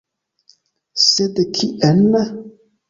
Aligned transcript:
Sed 1.03 1.43
kien? 1.59 2.05